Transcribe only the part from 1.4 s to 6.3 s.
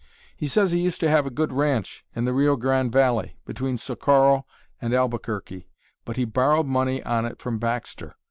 ranch in the Rio Grande valley, between Socorro and Albuquerque, but he